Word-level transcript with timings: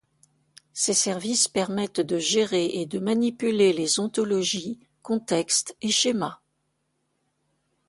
Ces 0.73 0.95
services 0.95 1.47
permettent 1.47 2.01
de 2.01 2.17
gérer 2.17 2.65
et 2.81 2.87
de 2.87 2.97
manipuler 2.97 3.71
les 3.71 3.99
ontologies, 3.99 4.79
contextes 5.03 5.77
et 5.79 5.91
schémas. 5.91 6.41